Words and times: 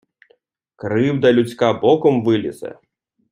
Кривда 0.75 1.33
людська 1.33 1.73
боком 1.73 2.23
вилізе. 2.23 2.79